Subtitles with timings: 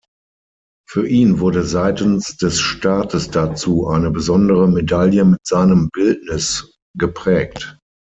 [0.89, 7.77] Für ihn wurde seitens des Staates dazu eine besondere Medaille mit seinem Bildnis geprägt.